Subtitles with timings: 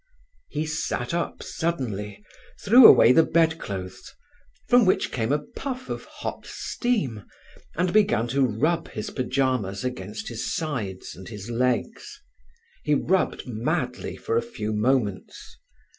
[0.49, 2.25] He sat up suddenly,
[2.65, 4.15] threw away the bedclothes,
[4.67, 7.23] from which came a puff of hot steam,
[7.75, 12.19] and began to rub his pyjamas against his sides and his legs.
[12.83, 15.55] He rubbed madly for a few moments.